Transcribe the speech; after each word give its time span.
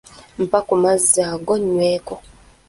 Mpa 0.43 0.59
ku 0.67 0.73
mazzi 0.83 1.19
ago 1.31 1.53
nyweko. 1.71 2.15